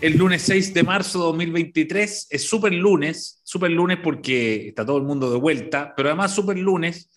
[0.00, 4.98] El lunes 6 de marzo de 2023 es súper lunes, súper lunes porque está todo
[4.98, 7.10] el mundo de vuelta, pero además súper lunes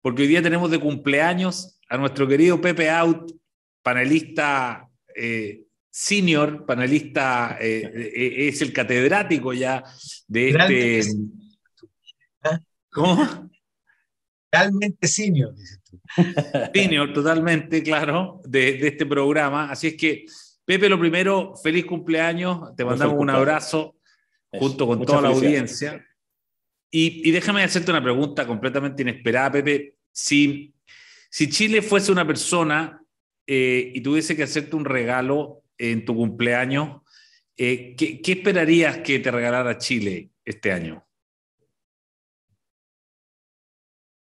[0.00, 3.32] porque hoy día tenemos de cumpleaños a nuestro querido Pepe Out,
[3.82, 9.84] panelista eh, senior, panelista, eh, eh, es el catedrático ya
[10.26, 11.14] de este...
[12.90, 13.50] ¿Cómo?
[14.50, 16.00] Realmente senior, dices tú.
[16.74, 19.70] Senior, totalmente, claro, de, de este programa.
[19.70, 20.26] Así es que
[20.64, 23.96] Pepe, lo primero, feliz cumpleaños, te mandamos un abrazo
[24.50, 26.06] junto con toda la audiencia.
[26.90, 29.96] Y, déjame hacerte una pregunta completamente inesperada, Pepe.
[30.12, 30.74] Si,
[31.30, 33.02] si Chile fuese una persona
[33.46, 37.00] eh, y tuviese que hacerte un regalo en tu cumpleaños,
[37.56, 41.04] eh, ¿qué, ¿qué, esperarías que te regalara Chile este año?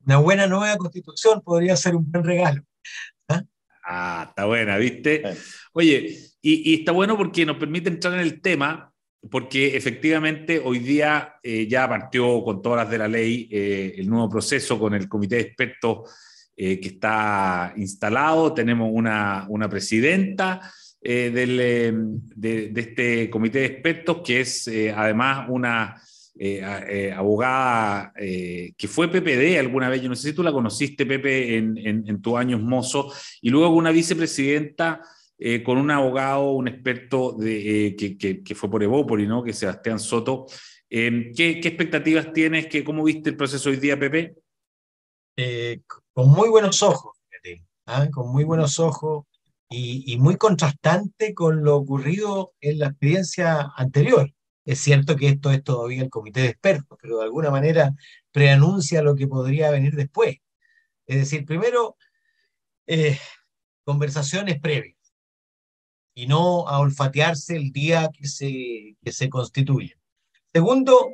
[0.06, 2.64] Una buena nueva constitución podría ser un buen regalo.
[3.88, 5.22] Ah, está buena, ¿viste?
[5.74, 8.92] Oye, y, está bueno porque nos permite entrar en el tema,
[9.30, 14.10] porque efectivamente hoy día eh, ya partió con todas las de la ley eh, el
[14.10, 16.12] nuevo proceso con el comité de expertos
[16.58, 18.56] eh, que está instalado.
[18.56, 21.58] Tenemos una, una presidenta del,
[22.36, 26.02] de, de, este comité de expertos que es además una
[26.38, 30.52] eh, eh, abogada eh, que fue PPD alguna vez, yo no sé si tú la
[30.52, 33.10] conociste, Pepe, en, en, tus años mozo,
[33.42, 35.02] y luego una vicepresidenta
[35.64, 39.44] con un abogado, un experto de, que, que, fue por Evópoli, ¿no?
[39.44, 40.46] que es Sebastián Soto.
[40.90, 42.68] ¿qué, ¿qué, expectativas tienes?
[42.68, 44.36] Que, ¿Cómo viste el proceso hoy día, Pepe?
[46.14, 47.18] con muy buenos ojos,
[47.86, 48.08] ¿ah?
[48.12, 49.26] con muy buenos ojos
[49.70, 54.30] y, y muy contrastante con lo ocurrido en la experiencia anterior.
[54.66, 57.94] Es cierto que esto es todavía el comité de expertos, pero de alguna manera
[58.32, 60.38] preanuncia lo que podría venir después.
[61.06, 61.98] Es decir, primero,
[62.88, 63.18] eh,
[63.84, 64.98] conversaciones previas
[66.16, 69.98] y no a olfatearse el día que se, que se constituye.
[70.52, 71.10] Segundo,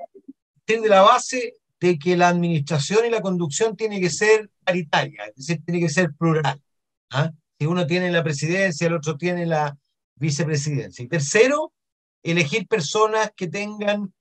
[0.79, 5.35] de la base de que la administración y la conducción tiene que ser paritaria, es
[5.35, 6.62] decir, tiene que ser plural.
[7.09, 7.31] ¿ah?
[7.59, 9.78] Si uno tiene la presidencia, el otro tiene la
[10.16, 11.03] vicepresidencia.
[11.03, 11.73] Y tercero,
[12.23, 14.13] elegir personas que tengan,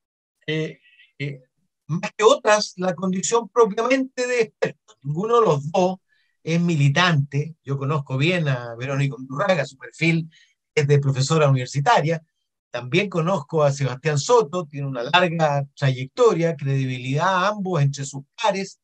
[0.47, 0.81] eh,
[1.19, 1.43] eh,
[1.87, 4.97] más que otras, la condición propiamente de experto.
[5.03, 5.99] Ninguno de los dos
[6.43, 7.57] es militante.
[7.65, 10.31] Yo conozco bien a Verónica Undurraga, su perfil
[10.75, 12.23] es de profesora universitaria.
[12.71, 18.81] También conozco a Sebastián Soto, tiene una larga trayectoria, credibilidad ambos entre sus pares.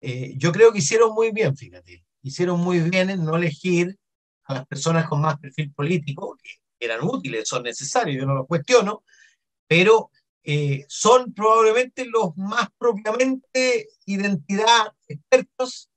[0.00, 3.98] Eh, yo creo que hicieron muy bien, fíjate, hicieron muy bien en no elegir
[4.44, 6.36] a las personas con más perfil político,
[6.80, 9.04] eran útiles, son necesarios, yo no lo cuestiono,
[9.66, 10.10] pero
[10.42, 15.90] eh, son probablemente los más propiamente identidad expertos,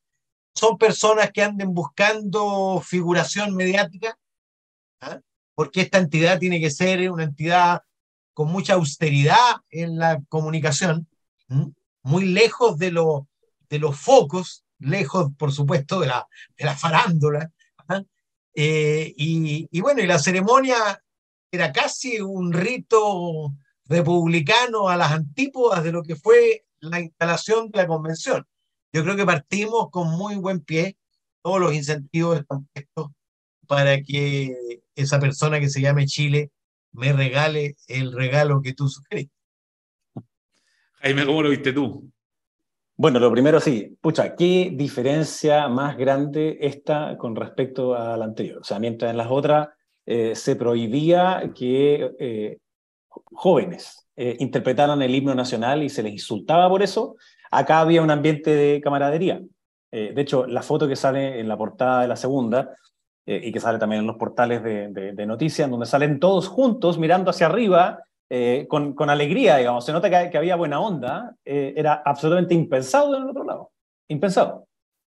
[0.53, 4.17] son personas que anden buscando figuración mediática,
[5.01, 5.21] ¿ah?
[5.55, 7.81] porque esta entidad tiene que ser una entidad
[8.33, 11.07] con mucha austeridad en la comunicación,
[12.01, 13.27] muy lejos de, lo,
[13.69, 16.27] de los focos, lejos, por supuesto, de la,
[16.57, 17.51] de la farándula,
[18.55, 21.01] eh, y, bueno, y la ceremonia
[21.51, 23.53] era casi un rito
[23.85, 28.45] republicano a las antípodas de lo que fue la instalación de la convención.
[28.91, 30.97] Yo creo que partimos con muy buen pie,
[31.41, 33.11] todos los incentivos están puestos
[33.67, 36.51] para que esa persona que se llame Chile
[36.91, 39.33] me regale el regalo que tú sugeriste.
[40.93, 42.12] Jaime, ¿cómo lo viste tú?
[42.95, 48.59] Bueno, lo primero sí, pucha, ¿qué diferencia más grande esta con respecto a la anterior?
[48.59, 49.69] O sea, mientras en las otras
[50.05, 52.59] eh, se prohibía que eh,
[53.09, 57.15] jóvenes eh, interpretaran el himno nacional y se les insultaba por eso,
[57.49, 59.41] acá había un ambiente de camaradería.
[59.91, 62.75] de hecho, la foto que sale en la portada de la segunda
[63.25, 67.29] y que sale también en los portales de, de noticias, donde salen todos juntos mirando
[67.29, 67.99] hacia arriba
[68.35, 69.85] eh, con, alegría, digamos.
[69.85, 73.71] Se nota que, había buena onda, eh, era absolutamente impensado en el otro lado,
[74.07, 74.67] impensado.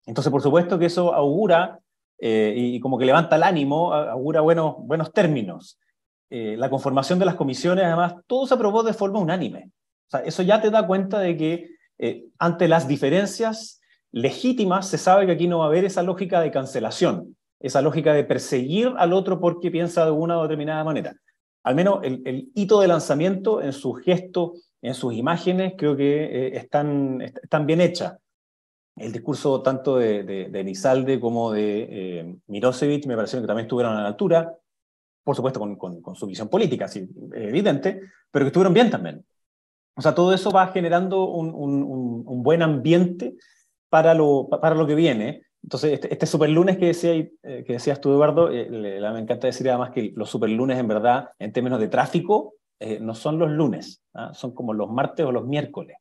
[0.05, 1.79] Entonces, por supuesto que eso augura
[2.19, 5.79] eh, y, como que levanta el ánimo, augura buenos, buenos términos.
[6.29, 9.71] la conformación de las comisiones, además, todo se aprobó de forma unánime.
[10.07, 11.69] O sea, eso ya te da cuenta de que
[12.37, 13.79] ante las diferencias
[14.11, 18.11] legítimas se sabe que aquí no va a haber esa lógica de cancelación, esa lógica
[18.11, 21.15] de perseguir al otro porque piensa de una determinada manera
[21.65, 26.57] al menos el, hito de lanzamiento en sus gestos, en sus imágenes, creo que eh,
[26.57, 28.17] están, están bien hechas.
[28.95, 34.03] El discurso tanto de, de, como de eh, Mirosevic me pareció que también estuvieron a
[34.03, 34.55] la altura,
[35.23, 39.25] por supuesto con, con, su visión política, sí, evidente, pero que estuvieron bien también.
[39.97, 43.35] O sea, todo eso va generando un, un, un buen ambiente
[43.89, 45.44] para lo, para lo que viene.
[45.65, 49.47] Entonces, este, este super lunes que, decía, eh, que decías tú, Eduardo, eh, me encanta
[49.47, 53.39] decir además que los super lunes, en verdad, en términos de tráfico, eh, no son
[53.39, 54.31] los lunes, ¿ah?
[54.35, 55.97] son como los martes o los miércoles.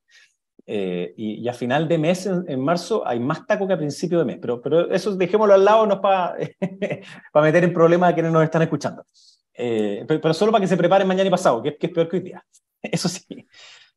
[0.66, 4.38] y, a final de mes, en, marzo, hay más taco que a principio de mes.
[4.38, 6.36] Pero, pero eso dejémoslo al lado, no para
[7.32, 9.02] para meter en problemas a quienes nos están escuchando.
[9.54, 12.22] Pero, solo para que se preparen mañana y pasado, que, que es peor que hoy
[12.22, 12.44] día.
[12.82, 13.46] Eso sí.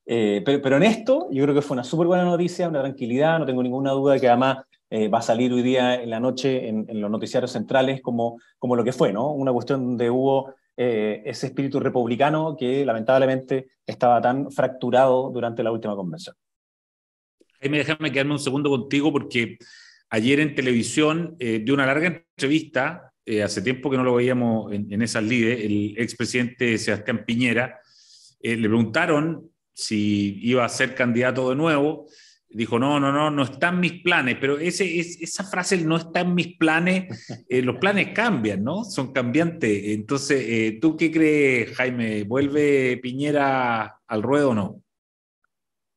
[0.05, 3.45] pero, pero en esto, yo creo que fue una súper buena noticia, una tranquilidad, no
[3.45, 6.69] tengo ninguna duda de que además eh, va a salir hoy día en la noche
[6.69, 9.31] en, los noticiarios centrales como, como lo que fue, ¿no?
[9.31, 15.71] Una cuestión donde hubo eh, ese espíritu republicano que lamentablemente estaba tan fracturado durante la
[15.71, 16.35] última convención.
[17.59, 19.57] Jaime, déjame quedarme un segundo contigo porque
[20.09, 23.11] ayer en televisión eh, dio una larga entrevista,
[23.43, 27.77] hace tiempo que no lo veíamos en, en esas lides, el expresidente Sebastián Piñera,
[28.39, 32.07] le preguntaron si iba a ser candidato de nuevo
[32.49, 36.21] dijo, no, no, no, no están mis planes, pero ese, es, esa frase, no está
[36.21, 38.83] en mis planes, eh, los planes cambian, ¿no?
[38.83, 39.81] Son cambiantes.
[39.85, 42.23] Entonces, eh, ¿tú qué crees, Jaime?
[42.23, 44.81] ¿Vuelve Piñera al ruedo o no?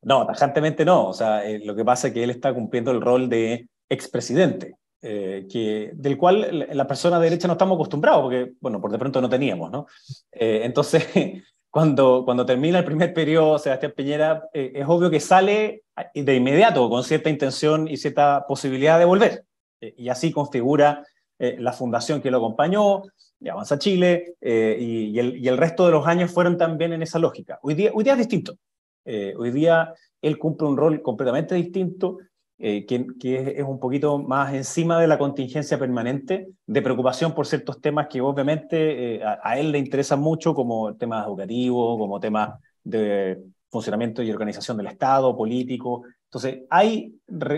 [0.03, 1.07] No, tajantemente no.
[1.07, 4.75] O sea, eh, lo que pasa es que él está cumpliendo el rol de expresidente,
[5.01, 9.27] que, del cual la persona derecha no estamos acostumbrados, porque, bueno, por de pronto no
[9.27, 9.87] teníamos, ¿no?
[10.31, 11.07] entonces,
[11.71, 15.83] cuando, cuando termina el primer periodo, Sebastián Piñera, es obvio que sale
[16.13, 19.45] de inmediato con cierta intención y cierta posibilidad de volver.
[19.81, 21.05] Eh, y así configura
[21.39, 23.03] eh, la fundación que lo acompañó,
[23.39, 27.59] y Avanza Chile, eh, y, el, resto de los años fueron también en esa lógica.
[27.63, 28.57] Hoy día, hoy día es distinto.
[29.05, 32.19] hoy día él cumple un rol completamente distinto,
[32.61, 37.81] que, que, es un poquito más encima de la contingencia permanente, de preocupación por ciertos
[37.81, 43.41] temas que obviamente a, a, él le interesan mucho, como temas educativos, como temas de
[43.71, 46.03] funcionamiento y organización del Estado, político.
[46.25, 47.15] Entonces, hay,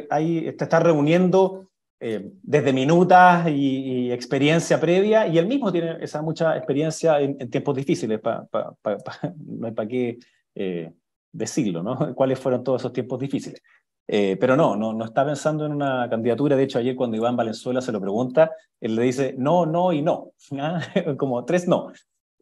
[0.09, 1.67] hay, te está reuniendo
[1.99, 7.75] eh, desde minutas y, experiencia previa, y él mismo tiene esa mucha experiencia en, tiempos
[7.75, 10.19] difíciles, no hay para qué
[10.53, 10.91] eh,
[11.31, 12.13] decirlo, ¿no?
[12.15, 13.61] ¿Cuáles fueron todos esos tiempos difíciles?
[14.07, 16.55] Eh, pero no, no, no está pensando en una candidatura.
[16.55, 18.51] De hecho, ayer cuando Iván Valenzuela se lo pregunta,
[18.81, 20.31] él le dice no, no y no.
[20.59, 20.81] ¿ah?
[21.17, 21.91] Como tres no.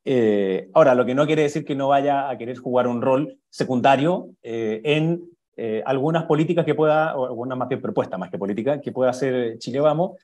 [0.03, 3.37] Eh, ahora, lo que no quiere decir que no vaya a querer jugar un rol
[3.49, 5.23] secundario eh, en
[5.57, 9.11] eh, algunas políticas que pueda, o algunas más bien propuestas más que política, que pueda
[9.11, 10.17] hacer Chile Vamos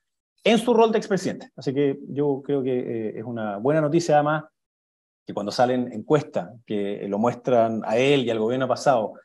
[0.44, 1.52] en su rol de expresidente.
[1.56, 4.46] Así que yo creo que es una buena noticia además
[5.26, 9.16] que cuando salen encuestas que lo muestran a él y al gobierno pasado,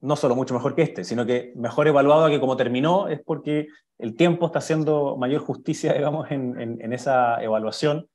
[0.00, 3.68] no solo mucho mejor que este, sino que mejor evaluado que como terminó, es porque
[3.98, 8.08] el tiempo está haciendo mayor justicia, digamos, en, en esa evaluación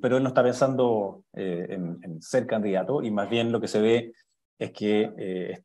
[0.00, 3.80] pero él no está pensando eh, en, ser candidato y más bien lo que se
[3.80, 4.12] ve
[4.58, 5.62] es que, eh,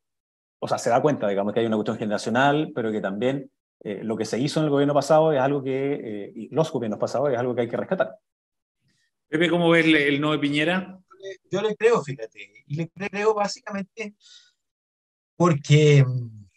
[0.59, 3.49] o sea, se da cuenta, digamos, que hay una cuestión generacional, pero que también
[3.81, 6.99] eh, lo que se hizo en el gobierno pasado es algo que, y los gobiernos
[6.99, 8.17] pasados es algo que hay que rescatar.
[9.29, 10.99] Pepe, ¿cómo ves el no de Piñera?
[11.49, 14.15] Yo le creo, fíjate, y le creo básicamente
[15.37, 16.47] porque mm,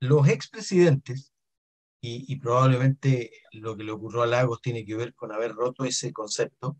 [0.00, 1.32] los expresidentes
[2.00, 6.12] y, probablemente lo que le ocurrió a Lagos tiene que ver con haber roto ese
[6.12, 6.76] concepto,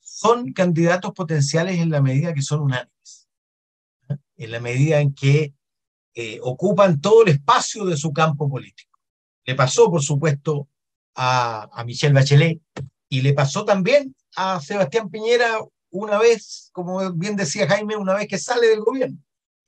[0.00, 3.28] son candidatos potenciales en la medida que son unánimes,
[4.38, 5.52] en la medida en que
[6.14, 8.98] eh, ocupan todo el espacio de su campo político.
[9.44, 10.66] Le pasó, por supuesto,
[11.14, 12.62] a, a Michelle Bachelet
[13.10, 15.58] y le pasó también a Sebastián Piñera
[15.90, 19.18] una vez, como bien decía Jaime, una vez que sale del gobierno.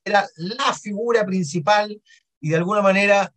[0.03, 2.01] Era la figura principal
[2.39, 3.33] y de alguna manera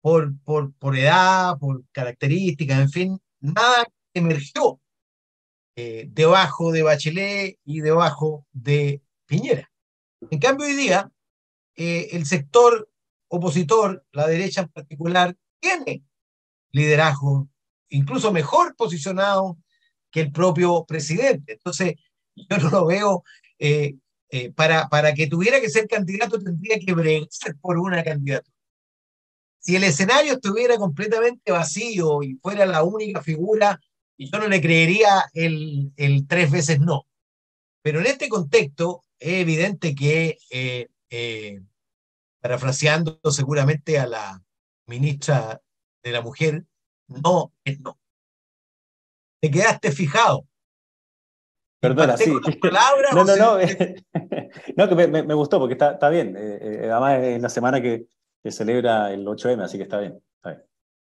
[0.00, 4.80] por, por, por edad, por características, en fin, nada emergió
[5.76, 9.70] eh, debajo de Bachelet y debajo de Piñera.
[10.30, 11.10] En cambio, hoy día,
[11.76, 12.90] eh, el sector
[13.28, 16.04] opositor, la derecha en particular, tiene
[16.72, 17.48] liderazgo
[17.88, 19.58] incluso mejor posicionado
[20.10, 21.54] que el propio presidente.
[21.54, 21.94] Entonces,
[22.34, 23.24] yo no lo veo,
[23.58, 23.96] eh,
[24.54, 27.28] para, para que tuviera que ser candidato tendría que bregar
[27.60, 28.54] por una candidatura.
[29.58, 33.80] Si el escenario estuviera completamente vacío y fuera la única figura,
[34.18, 37.06] yo no le creería el, el tres veces no.
[37.82, 41.60] Pero en este contexto es evidente que, eh, eh,
[42.40, 44.42] parafraseando seguramente a la
[44.86, 45.60] ministra
[46.02, 46.64] de la Mujer,
[47.08, 47.98] no es no.
[49.40, 50.46] Te quedaste fijado.
[51.82, 52.30] Perdona, sí.
[53.12, 53.58] no, no, no.
[54.76, 56.36] no, que me, me, gustó porque está, está bien.
[56.38, 58.06] Eh, además, es la semana que,
[58.40, 60.22] que celebra el 8M, así que está bien.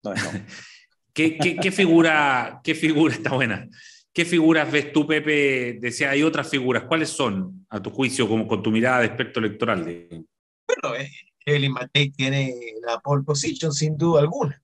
[1.12, 3.68] ¿Qué, qué, figura, ¿Qué figura está buena?
[4.14, 5.78] ¿Qué figuras ves tú, Pepe?
[5.78, 6.84] Decía, hay otras figuras.
[6.84, 9.84] ¿Cuáles son, a tu juicio, como con tu mirada de experto electoral?
[9.84, 11.10] Bueno, eh,
[11.44, 14.62] Evelyn Matei tiene la pole position, sin duda alguna.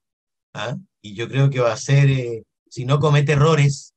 [0.55, 0.75] ¿ah?
[1.03, 3.95] Y yo creo que va a ser, eh, si no comete errores,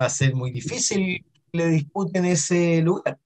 [0.00, 3.18] va a ser muy difícil que le disputen ese lugar.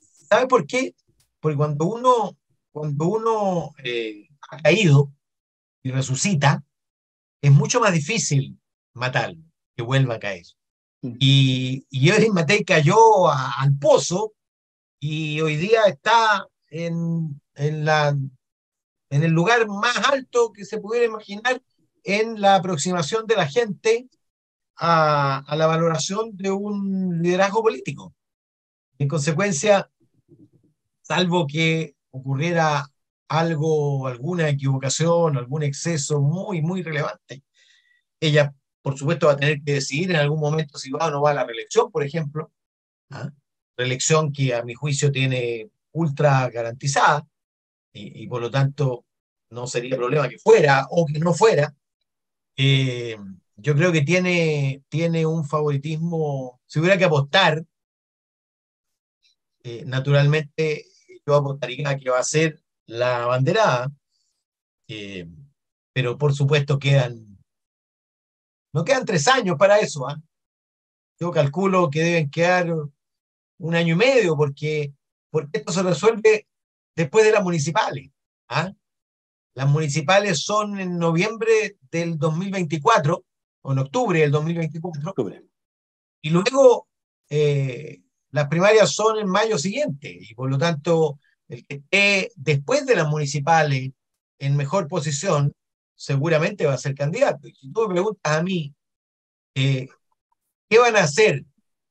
[0.00, 0.94] ¿Sabe por qué?
[1.40, 2.36] Porque cuando uno,
[2.70, 5.12] cuando uno eh, ha caído
[5.82, 6.62] y resucita,
[7.42, 8.58] es mucho más difícil
[8.94, 9.42] matarlo,
[9.76, 10.44] que vuelva a caer.
[11.02, 11.16] Mm.
[11.18, 14.34] Y, y Evelyn Matei cayó al pozo
[15.00, 21.06] y hoy día está en, en, la, en el lugar más alto que se pudiera
[21.06, 21.62] imaginar
[22.04, 24.08] en la aproximación de la gente
[24.78, 28.14] a, la valoración de un liderazgo político.
[28.98, 29.90] En consecuencia,
[31.02, 32.86] salvo que ocurriera
[33.28, 37.42] algo, alguna equivocación, algún exceso muy, muy relevante,
[38.20, 41.22] ella, por supuesto, va a tener que decidir en algún momento si va o no
[41.22, 42.52] va a la reelección, por ejemplo.
[43.10, 43.30] ¿ah?
[43.76, 47.26] Reelección que a mi juicio tiene ultra garantizada
[47.92, 49.04] y, por lo tanto
[49.50, 51.74] no sería problema que fuera o que no fuera.
[52.56, 53.16] Eh,
[53.60, 57.64] yo creo que tiene, tiene un favoritismo, si hubiera que apostar,
[59.64, 60.86] eh, naturalmente
[61.26, 63.90] yo apostaría que va a ser la banderada,
[64.86, 65.28] eh,
[65.92, 67.36] pero por supuesto quedan,
[68.72, 70.08] no quedan tres años para eso.
[70.08, 70.22] ¿ah?
[71.18, 72.72] Yo calculo que deben quedar
[73.58, 74.94] un año y medio porque,
[75.30, 76.46] porque esto se resuelve
[76.94, 78.08] después de las municipales.
[78.48, 78.72] ¿ah?
[79.54, 83.24] Las municipales son en noviembre del 2024
[83.62, 85.14] o en octubre del 2024.
[86.20, 86.88] Y luego
[87.28, 88.00] eh,
[88.30, 92.96] las primarias son en mayo siguiente y por lo tanto el que esté después de
[92.96, 93.90] las municipales
[94.38, 95.52] en mejor posición
[95.94, 97.48] seguramente va a ser candidato.
[97.48, 98.74] Y si tú me preguntas a mí,
[99.54, 99.88] eh,
[100.68, 101.44] ¿qué van a hacer?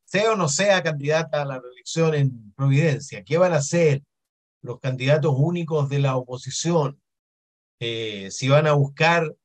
[0.06, 4.04] Sea o no sea candidata a la reelección en Providencia, ¿qué van a hacer
[4.62, 7.02] los candidatos únicos de la oposición?
[7.80, 9.36] Eh, si van a buscar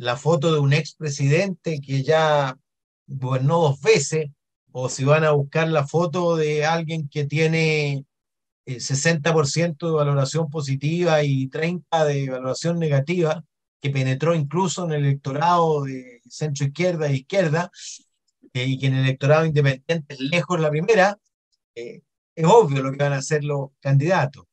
[0.00, 2.58] la foto de un expresidente que ya
[3.06, 4.30] gobernó dos veces,
[4.72, 8.06] o si van a buscar la foto de alguien que tiene
[8.64, 13.44] 60% de valoración positiva y 30% de valoración negativa,
[13.78, 17.70] que penetró incluso en el electorado de centro izquierda e izquierda,
[18.54, 21.18] eh, y que en el electorado independiente es lejos la primera,
[21.74, 22.00] eh,
[22.34, 24.46] es obvio lo que van a hacer los candidatos.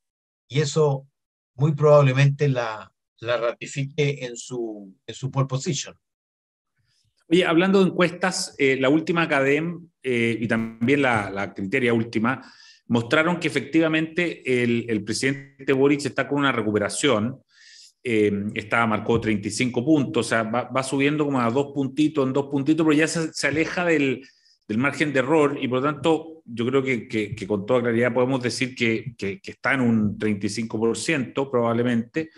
[0.46, 1.06] Y eso
[1.54, 5.94] muy probablemente la, la ratifique en su, en su pole position.
[7.28, 12.42] Oye, hablando de encuestas, eh, la última Academ y también la, la criteria última
[12.88, 17.40] mostraron que efectivamente el, presidente Boric está con una recuperación.
[18.02, 22.46] Eh, estaba, marcó 35 puntos, o sea, va, subiendo como a dos puntitos, en dos
[22.46, 24.22] puntitos, pero ya se, aleja del,
[24.76, 28.74] margen de error y por lo tanto yo creo que, con toda claridad podemos decir
[28.74, 32.30] que, está en un 35% probablemente.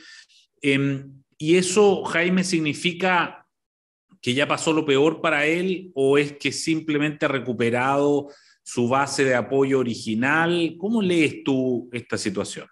[0.63, 3.47] Em, y eso, Jaime, significa
[4.21, 8.29] que ya pasó lo peor para él o es que simplemente ha recuperado
[8.63, 10.77] su base de apoyo original.
[10.79, 12.67] ¿Cómo lees tú esta situación?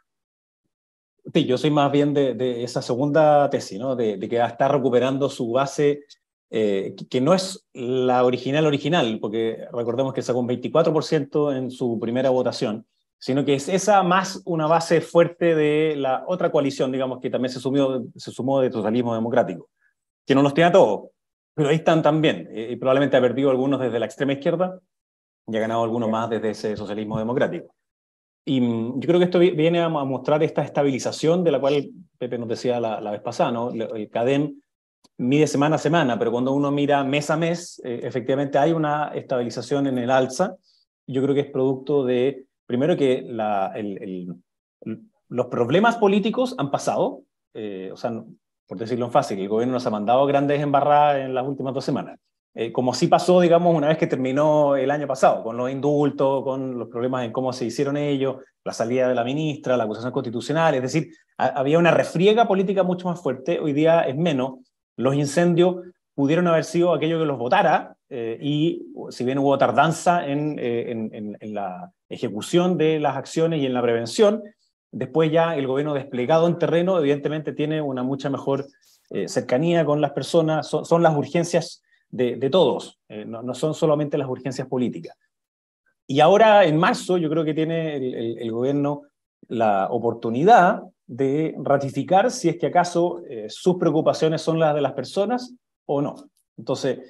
[1.32, 3.96] Sí, yo soy más bien de, esa segunda tesis, ¿no?
[3.96, 6.04] de, que está recuperando su base,
[6.50, 11.98] eh, que no es la original original, porque recordemos que sacó un 24% en su
[12.00, 12.86] primera votación,
[13.18, 17.52] sino que es esa más una base fuerte de la otra coalición, digamos, que también
[17.52, 19.68] se, sumió, se sumó de totalismo democrático,
[20.24, 21.10] que no los tiene a todos,
[21.54, 24.78] pero ahí están también, eh, y probablemente ha perdido algunos desde la extrema izquierda,
[25.46, 27.74] y ha ganado alguno más desde ese socialismo democrático.
[28.44, 32.38] Y mm, yo creo que esto viene a mostrar esta estabilización de la cual Pepe
[32.38, 33.70] nos decía la, vez pasada, ¿no?
[33.70, 34.60] El CADEM
[35.18, 39.08] mide semana a semana, pero cuando uno mira mes a mes, eh, efectivamente hay una
[39.08, 40.56] estabilización en el alza.
[41.06, 44.36] Yo creo que es producto de, primero que la, el,
[45.28, 47.22] los problemas políticos han pasado,
[47.54, 48.12] eh, o sea,
[48.66, 51.84] por decirlo en fácil, el gobierno nos ha mandado grandes embarradas en las últimas dos
[51.84, 52.20] semanas.
[52.54, 56.44] Eh, como sí pasó, digamos, una vez que terminó el año pasado, con los indultos,
[56.44, 60.12] con los problemas en cómo se hicieron ellos, la salida de la ministra, la acusación
[60.12, 61.08] constitucional, es decir,
[61.38, 64.58] había una refriega política mucho más fuerte, hoy día es menos.
[64.96, 65.76] Los incendios
[66.18, 70.90] pudieron haber sido aquello que los votara, eh, y si bien hubo tardanza en, eh,
[70.90, 74.42] en, en, la ejecución de las acciones y en la prevención,
[74.90, 78.66] después ya el gobierno desplegado en terreno evidentemente tiene una mucha mejor
[79.26, 84.28] cercanía con las personas, son, son las urgencias de, todos, eh, no, son solamente las
[84.28, 85.16] urgencias políticas.
[86.04, 89.02] Y ahora, en marzo, yo creo que tiene el, gobierno
[89.46, 94.92] la oportunidad de ratificar si es que acaso eh, sus preocupaciones son las de las
[94.92, 95.54] personas
[95.88, 96.30] o no.
[96.56, 97.00] Entonces,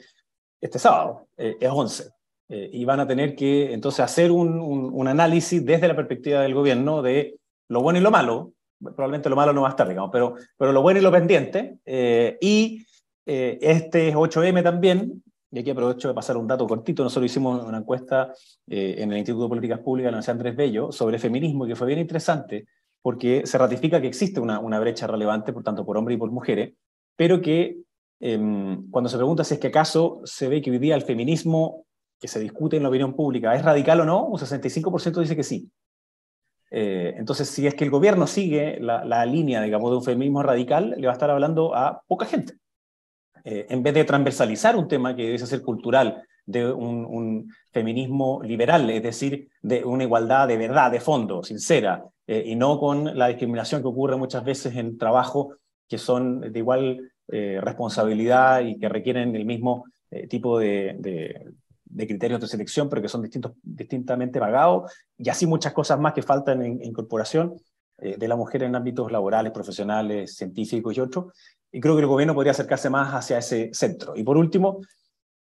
[0.61, 2.11] este sábado eh, es 11
[2.51, 7.03] y van a tener que entonces hacer un, un, análisis desde la perspectiva del gobierno
[7.03, 7.37] de
[7.69, 8.55] lo bueno y lo malo.
[8.81, 11.77] Probablemente lo malo no va a estar, digamos, pero, pero lo bueno y lo pendiente.
[12.41, 12.87] y
[13.31, 17.03] eh, este es 8M también, y aquí aprovecho de pasar un dato cortito.
[17.03, 18.33] Nosotros hicimos una encuesta
[18.67, 21.77] eh, en el Instituto de Políticas Públicas de la Universidad Andrés Bello sobre feminismo, que
[21.77, 22.67] fue bien interesante,
[23.03, 26.31] porque se ratifica que existe una, una brecha relevante, por tanto, por hombres y por
[26.31, 26.73] mujeres,
[27.17, 27.77] pero que
[28.21, 31.85] em, cuando se pregunta si es que acaso se ve que hoy día el feminismo
[32.21, 35.45] que se discute en la opinión pública es radical o no, un 65% dice que
[35.45, 35.71] sí.
[36.71, 40.43] Eh, entonces, si es que el gobierno sigue la, la, línea, digamos, de un feminismo
[40.43, 42.55] radical, le va a estar hablando a poca gente.
[43.45, 48.89] Eh, en vez de transversalizar un tema que debe ser cultural, de un, feminismo liberal,
[48.89, 53.29] es decir, de una igualdad de verdad, de fondo, sincera, eh, y no con la
[53.29, 59.37] discriminación que ocurre muchas veces en trabajos que son de igual responsabilidad y que requieren
[59.37, 59.85] el mismo
[60.31, 60.97] tipo de,
[61.95, 66.23] criterios de selección, pero que son distintos, distintamente pagados, y así muchas cosas más que
[66.23, 67.55] faltan en, incorporación
[68.01, 71.33] eh, de la mujer en ámbitos laborales, profesionales, científicos y otros.
[71.73, 74.15] Y creo que el gobierno podría acercarse más hacia ese centro.
[74.15, 74.81] Y por último,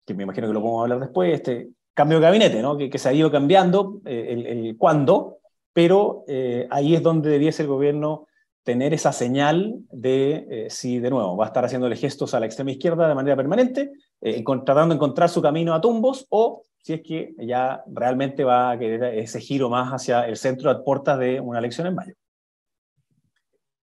[0.06, 2.76] que me imagino que lo podemos hablar después, este cambio de gabinete, ¿no?
[2.76, 5.38] que, se ha ido cambiando eh, el, el, cuándo,
[5.72, 8.28] pero eh, ahí es donde debiese el gobierno
[8.64, 12.46] tener esa señal de eh, si, de nuevo, va a estar haciéndole gestos a la
[12.46, 13.92] extrema izquierda de manera permanente,
[14.22, 18.72] eh, tratando de encontrar su camino a tumbos, o si es que ya realmente va
[18.72, 22.14] a querer ese giro más hacia el centro a puertas de una elección en mayo.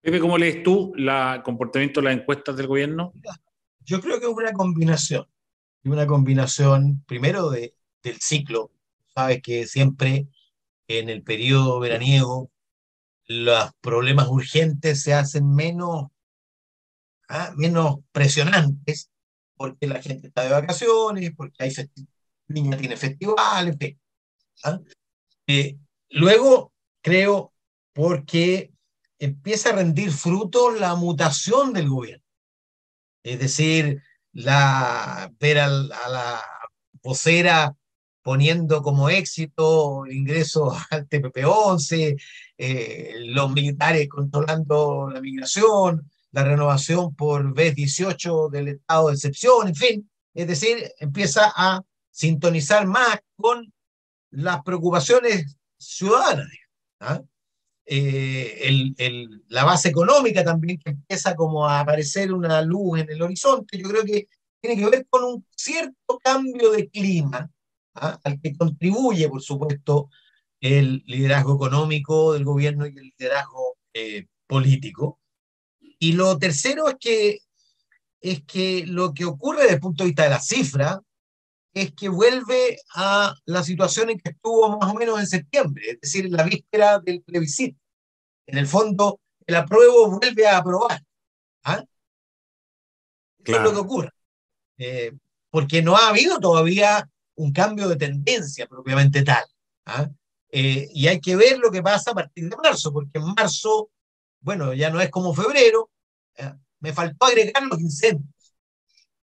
[0.02, 3.14] Pepe, ¿cómo lees tú el comportamiento de las encuestas del gobierno?
[3.86, 5.26] Yo creo que es una combinación.
[5.84, 8.72] Una combinación, primero, de, del ciclo.
[9.14, 10.28] Sabes que siempre
[10.88, 12.50] en el periodo veraniego
[13.32, 16.08] los problemas urgentes se hacen menos,
[17.30, 17.54] ¿ah?
[17.56, 19.10] menos presionantes
[19.56, 21.74] porque la gente está de vacaciones, porque hay
[22.48, 23.78] niña tiene festivales,
[24.64, 24.80] ¿ah?
[25.48, 25.78] eh,
[26.10, 27.54] luego, creo,
[27.94, 28.72] porque
[29.20, 32.26] empieza a rendir fruto la mutación del gobierno.
[33.24, 34.02] Es decir,
[34.34, 36.44] la, ver a la
[37.04, 37.76] vocera
[38.22, 42.22] poniendo como éxito el ingreso al TPP-11,
[42.64, 49.70] eh, los militares controlando la migración, la renovación por vez 18 del estado de excepción,
[49.70, 53.74] en fin, es decir, empieza a sintonizar más con
[54.30, 56.52] las preocupaciones ciudadanas.
[57.00, 57.24] ¿ah?
[57.84, 63.10] Eh, el, el, la base económica también que empieza como a aparecer una luz en
[63.10, 64.28] el horizonte, yo creo que
[64.62, 67.50] tiene que ver con un cierto cambio de clima
[67.96, 68.20] ¿ah?
[68.24, 70.12] al que contribuye, por supuesto,
[70.62, 75.20] el liderazgo económico del gobierno y el liderazgo eh, político.
[76.00, 77.40] Y lo tercero es que,
[78.22, 81.02] es que lo que ocurre desde el punto de vista de la cifra
[81.74, 86.02] es que vuelve a la situación en que estuvo más o menos en septiembre, es
[86.02, 87.80] decir, en la víspera del plebiscito.
[88.46, 91.02] En el fondo, el apruebo vuelve a aprobar.
[91.64, 91.84] ¿ah?
[93.44, 93.64] Claro.
[93.64, 94.10] es lo que ocurre.
[94.78, 95.12] Eh,
[95.50, 99.44] porque no ha habido todavía un cambio de tendencia propiamente tal.
[99.86, 100.10] ¿ah?
[100.52, 103.90] Eh, y hay que ver lo que pasa a partir de marzo, porque en marzo,
[104.42, 105.90] bueno, ya no es como febrero,
[106.36, 106.54] ¿eh?
[106.80, 108.54] me faltó agregar los incendios.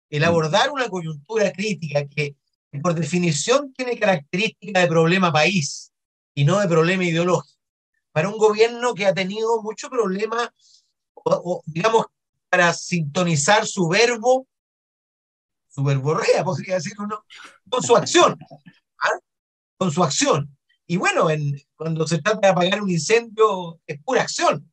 [0.09, 0.25] El mm.
[0.25, 2.35] abordar una coyuntura crítica que,
[2.83, 5.93] por definición tiene característica de problema país
[6.33, 7.57] y no de problema ideológico.
[8.11, 10.53] Para un gobierno que ha tenido mucho problema,
[11.13, 12.07] o, digamos,
[12.49, 14.47] para sintonizar su verbo
[15.75, 17.25] su verborrea, podría decir uno,
[17.69, 18.37] con su acción,
[18.99, 19.19] ¿ah?
[19.77, 20.57] con su acción.
[20.87, 24.71] Y bueno, en, cuando se trata de apagar un incendio, es pura acción.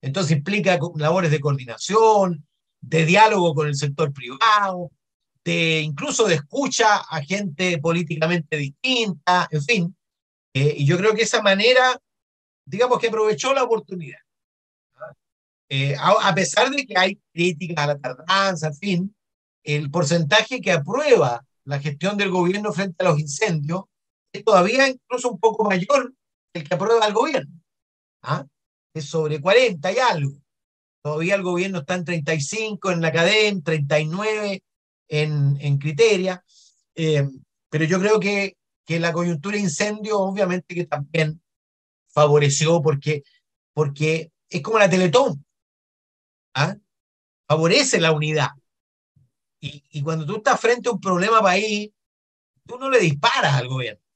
[0.00, 2.46] Entonces implica labores de coordinación,
[2.80, 4.92] de diálogo con el sector privado,
[5.44, 9.96] de incluso de escucha a gente políticamente distinta, en fin.
[10.54, 12.00] Eh, y yo creo que esa manera,
[12.64, 14.20] digamos que aprovechó la oportunidad.
[14.94, 15.12] ¿ah?
[15.68, 19.16] Eh, a, a, pesar de que hay críticas a la tardanza, en fin,
[19.64, 23.82] el porcentaje que aprueba la gestión del gobierno frente a los incendios
[24.32, 26.14] es todavía incluso un poco mayor
[26.52, 27.60] que el que aprueba el gobierno.
[28.22, 28.46] ¿Ah?
[28.94, 30.32] Es sobre 40 y algo.
[31.02, 34.62] Todavía el gobierno está en 35 en la cadena, 39
[35.08, 36.44] en, en Criteria.
[36.94, 37.28] Eh,
[37.70, 41.40] pero yo creo que, que la coyuntura incendio obviamente que también
[42.08, 43.22] favoreció porque,
[43.72, 45.44] porque es como la Teletón.
[46.54, 46.76] ¿Ah?
[47.46, 48.50] Favorece la unidad.
[49.60, 51.90] Y, y, cuando tú estás frente a un problema país,
[52.66, 54.07] tú no le disparas al gobierno.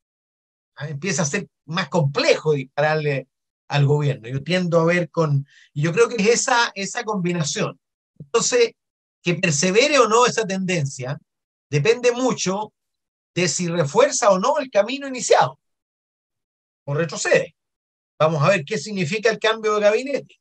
[0.83, 0.89] ¿Ah?
[0.89, 3.29] Empieza a ser más complejo dispararle
[3.69, 4.29] al gobierno.
[4.29, 7.79] Yo tiendo a ver con, y yo creo que es esa, esa combinación.
[8.19, 8.73] Entonces,
[9.23, 11.19] que persevere o no esa tendencia
[11.71, 12.73] depende mucho
[13.35, 15.59] de si refuerza o no el camino iniciado
[16.85, 17.55] o retrocede.
[18.19, 20.39] Vamos a ver qué significa el cambio de gabinete.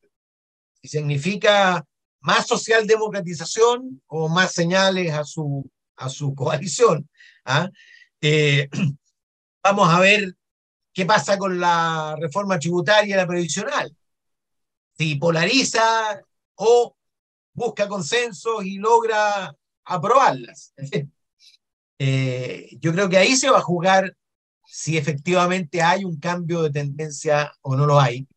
[0.81, 1.85] Si significa
[2.21, 7.07] más socialdemocratización o más señales a su, a su coalición.
[7.45, 7.69] ¿ah?
[8.19, 8.67] Eh,
[9.63, 10.35] vamos a ver
[10.93, 13.95] qué pasa con la reforma tributaria y la previsional.
[14.97, 16.21] Si polariza
[16.55, 16.95] o
[17.53, 20.73] busca consensos y logra aprobarlas.
[22.03, 24.17] Eh, yo creo que ahí se va a jugar
[24.65, 28.27] si efectivamente hay un cambio de tendencia o no lo hay.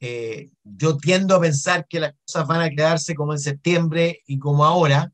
[0.00, 4.40] Eh, yo tiendo a pensar que las cosas van a quedarse como en septiembre y
[4.40, 5.12] como ahora,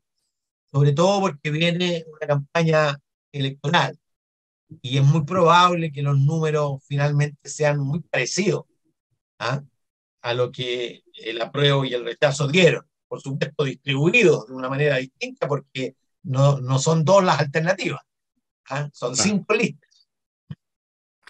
[0.71, 2.97] sobre todo porque viene una campaña
[3.31, 4.00] electoral
[4.81, 8.65] y es muy probable que los números finalmente sean muy parecidos
[9.39, 9.61] ¿ah?
[10.21, 12.85] a lo que el apruebo y el rechazo dieron.
[13.07, 18.01] Por supuesto, distribuidos de una manera distinta porque no, no son dos las alternativas,
[18.69, 18.89] ¿ah?
[18.93, 19.89] son cinco listas.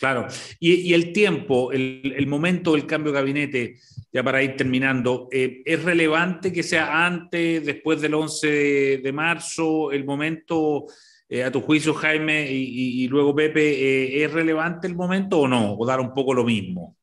[0.02, 0.26] Claro,
[0.60, 3.80] y, el tiempo, el, el, momento del cambio de gabinete,
[4.12, 9.92] ya para ir terminando, eh, ¿es relevante que sea antes, después del 11 de, marzo,
[9.92, 10.86] el momento,
[11.32, 15.74] eh, a tu juicio, Jaime, y, luego Pepe, eh, ¿es relevante el momento o no?
[15.74, 16.96] ¿O dar un poco lo mismo?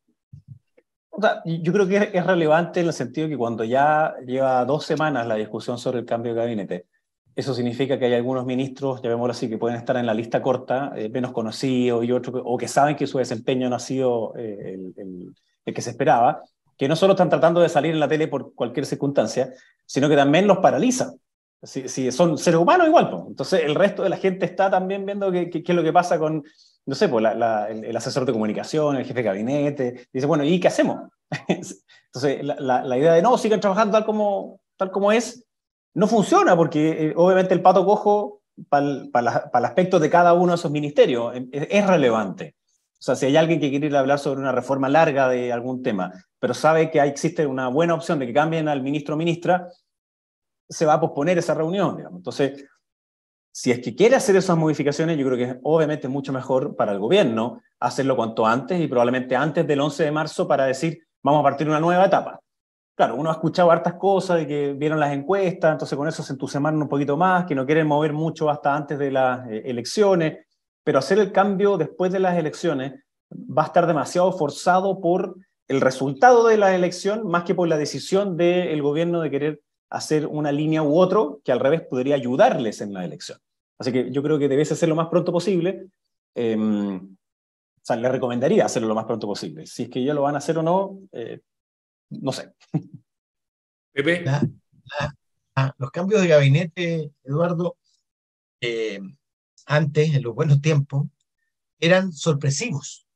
[1.45, 5.35] yo creo que es relevante en el sentido que cuando ya lleva dos semanas la
[5.35, 6.87] discusión sobre el cambio de gabinete,
[7.39, 10.93] eso significa que hay algunos ministros, llamémoslo así, que pueden estar en la lista corta,
[10.97, 14.77] eh, menos conocidos y otros, o que saben que su desempeño no ha sido eh,
[14.97, 16.43] el, que se esperaba,
[16.77, 19.53] que no solo están tratando de salir en la tele por cualquier circunstancia,
[19.87, 21.15] sino que también los paraliza.
[21.63, 23.23] Si, son seres humanos igual, pues.
[23.27, 26.45] entonces el resto de la gente está también viendo qué, es lo que pasa con,
[26.87, 30.69] no sé, pues, el, asesor de comunicación, el jefe de gabinete, dice, bueno, ¿y qué
[30.69, 31.11] hacemos?
[31.49, 35.45] entonces la, la, idea de no, sigan trabajando tal como, tal como es,
[35.95, 40.57] no funciona porque eh, obviamente el pato cojo para el, aspecto de cada uno de
[40.57, 42.55] esos ministerios eh, es, relevante.
[42.93, 46.13] O sea, si hay alguien que quiere hablar sobre una reforma larga de algún tema,
[46.39, 49.69] pero sabe que existe una buena opción de que cambien al ministro o ministra,
[50.69, 52.05] se va a posponer esa reunión.
[52.13, 52.65] Entonces,
[53.53, 56.93] si es que quiere hacer esas modificaciones, yo creo que es obviamente mucho mejor para
[56.93, 61.41] el gobierno hacerlo cuanto antes y probablemente antes del 11 de marzo para decir, vamos
[61.41, 62.41] a partir una nueva etapa
[62.99, 66.33] claro, uno ha escuchado hartas cosas de que vieron las encuestas, entonces con eso se
[66.33, 70.47] entusiasmaron un poquito más, que no quieren mover mucho hasta antes de las eh, elecciones,
[70.83, 75.37] pero hacer el cambio después de las elecciones va a estar demasiado forzado por
[75.69, 80.27] el resultado de la elección más que por la decisión del gobierno de querer hacer
[80.27, 83.39] una línea u otro que al revés podría ayudarles en la elección.
[83.79, 85.87] Así que yo creo que debes hacerlo lo más pronto posible.
[86.35, 89.67] Em, o sea, le recomendaría hacerlo lo más pronto posible.
[89.67, 91.41] Si es que ya lo van a hacer o no, eh,
[92.11, 92.53] no sé.
[93.93, 94.25] Pepe.
[95.79, 97.77] los cambios de gabinete, Eduardo,
[98.61, 99.01] eh,
[99.67, 101.07] antes, en los buenos tiempos,
[101.81, 103.07] eran sorpresivos.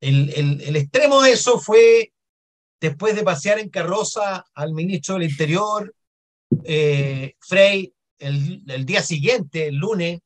[0.00, 0.30] El,
[0.62, 2.12] el, extremo de eso fue
[2.80, 5.94] después de pasear en carroza al ministro del Interior,
[6.64, 10.20] eh, Frey, el, día siguiente, el lunes,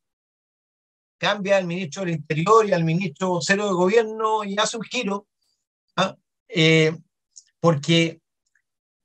[1.18, 5.26] cambia al ministro del Interior y al ministro cero de gobierno y hace un giro.
[5.96, 6.16] ¿ah?
[6.48, 6.96] Eh,
[7.60, 8.20] porque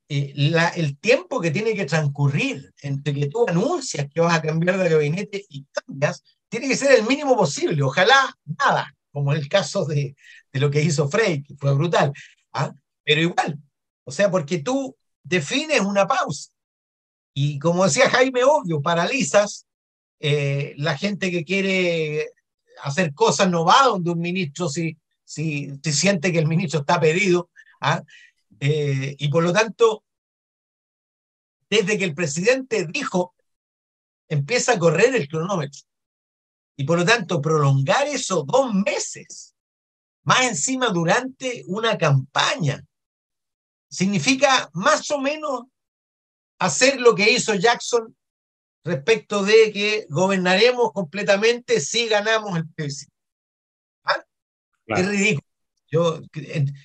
[0.10, 0.34] eh,
[0.76, 4.90] el tiempo que tiene que transcurrir entre que tú anuncias que vas a cambiar de
[4.90, 7.82] gabinete y cambias, tiene que ser el mínimo posible.
[7.84, 10.16] Ojalá nada, como en el caso de,
[10.52, 12.12] de lo que hizo Frey, que fue brutal.
[12.54, 12.74] ¿ah?
[13.10, 13.58] Pero igual,
[14.04, 16.52] o sea, porque tú defines una pausa.
[17.34, 19.66] Y como decía Jaime, obvio, paralizas
[20.20, 22.28] eh, la gente que quiere
[22.84, 27.50] hacer cosas no va donde un ministro si si, siente que el ministro está pedido.
[27.82, 28.04] ¿ah?
[28.60, 30.04] Eh, y por lo tanto,
[31.68, 33.34] desde que el presidente dijo,
[34.28, 35.82] empieza a correr el cronómetro.
[36.76, 39.56] Y por lo tanto, prolongar eso dos meses,
[40.24, 42.84] más encima durante una campaña,
[43.90, 45.64] significa más o menos
[46.60, 48.16] hacer lo que hizo Jackson
[48.84, 53.12] respecto de que gobernaremos completamente si ganamos el plebiscito.
[54.88, 55.48] Es ridículo.
[55.92, 56.20] Yo,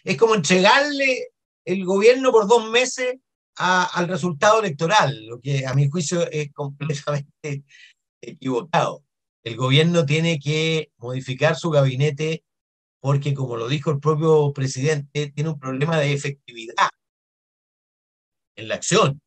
[0.04, 1.28] es como entregarle
[1.64, 3.16] el gobierno por dos meses
[3.56, 7.64] al resultado electoral, lo que a mi juicio es completamente
[8.20, 9.04] equivocado.
[9.42, 12.44] El gobierno tiene que modificar su gabinete
[13.04, 16.88] porque, como lo dijo el propio presidente, tiene un problema de efectividad
[18.56, 19.20] en la acción.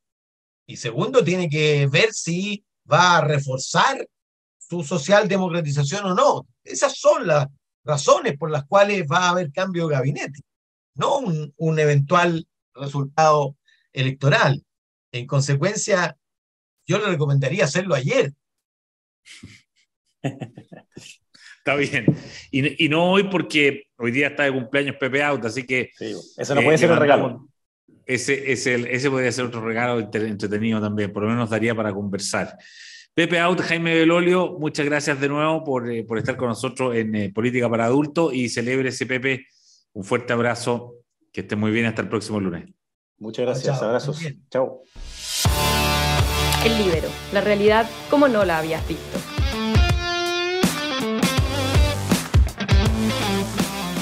[0.66, 4.10] Y segundo, tiene que ver si va a reforzar
[4.58, 6.48] su socialdemocratización o no.
[6.64, 7.50] Esas son las,
[7.84, 10.42] razones por las cuales va a haber cambio de gabinete,
[10.96, 13.58] no un, eventual resultado
[13.94, 14.66] electoral.
[15.12, 16.18] En consecuencia,
[16.88, 18.34] yo le recomendaría hacerlo ayer.
[21.68, 22.06] Está bien.
[22.50, 25.92] Y, no hoy porque hoy día está de cumpleaños Pepe Auto, así que...
[26.00, 27.50] eso no puede ser un regalo.
[28.06, 32.58] ese, ese, ese podría ser otro regalo entretenido también, por lo menos daría para conversar.
[33.14, 37.14] Pepe Out, Jaime Belolio, muchas gracias de nuevo por, eh, por estar con nosotros en
[37.16, 39.48] eh, Política para Adultos y celebre ese Pepe.
[39.92, 40.94] Un fuerte abrazo,
[41.34, 42.70] que esté muy bien hasta el próximo lunes.
[43.18, 44.22] Muchas gracias, abrazos.
[44.50, 44.84] Chao.
[46.64, 49.37] El libero, la realidad como no la habías visto.